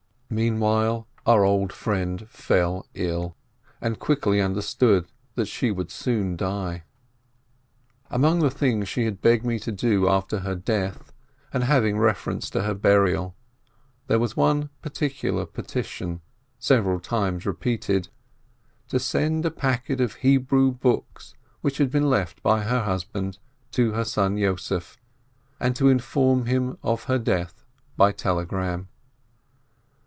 [0.33, 3.35] Meanwhile our old friend fell ill,
[3.81, 6.85] and quickly under stood that she would soon die.
[8.09, 11.11] Among the things she begged me to do after her death
[11.51, 13.35] and having reference to her burial,
[14.07, 16.21] there was one particular petition
[16.57, 18.07] several times repeated:
[18.87, 23.37] to send a packet of Hebrew books, which had been left by her husband,
[23.71, 24.97] to her son Yossef,
[25.59, 27.65] and to inform him of her death
[27.97, 28.87] by telegram.